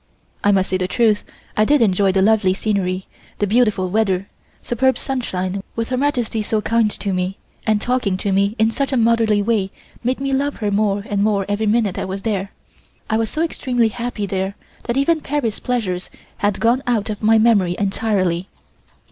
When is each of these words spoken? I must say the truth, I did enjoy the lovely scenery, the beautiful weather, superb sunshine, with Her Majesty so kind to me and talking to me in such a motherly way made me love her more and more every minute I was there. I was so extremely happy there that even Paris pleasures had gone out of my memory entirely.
I 0.43 0.51
must 0.51 0.71
say 0.71 0.77
the 0.77 0.87
truth, 0.87 1.23
I 1.55 1.63
did 1.63 1.79
enjoy 1.79 2.11
the 2.11 2.23
lovely 2.23 2.55
scenery, 2.55 3.05
the 3.37 3.45
beautiful 3.45 3.91
weather, 3.91 4.29
superb 4.63 4.97
sunshine, 4.97 5.61
with 5.75 5.89
Her 5.89 5.95
Majesty 5.97 6.41
so 6.41 6.59
kind 6.59 6.89
to 6.89 7.13
me 7.13 7.37
and 7.67 7.79
talking 7.79 8.17
to 8.17 8.31
me 8.31 8.55
in 8.57 8.71
such 8.71 8.91
a 8.91 8.97
motherly 8.97 9.43
way 9.43 9.69
made 10.03 10.19
me 10.19 10.33
love 10.33 10.55
her 10.55 10.71
more 10.71 11.03
and 11.07 11.21
more 11.23 11.45
every 11.47 11.67
minute 11.67 11.99
I 11.99 12.05
was 12.05 12.23
there. 12.23 12.49
I 13.11 13.17
was 13.17 13.29
so 13.29 13.43
extremely 13.43 13.89
happy 13.89 14.25
there 14.25 14.55
that 14.85 14.97
even 14.97 15.21
Paris 15.21 15.59
pleasures 15.59 16.09
had 16.37 16.59
gone 16.59 16.81
out 16.87 17.11
of 17.11 17.21
my 17.21 17.37
memory 17.37 17.75
entirely. 17.77 18.47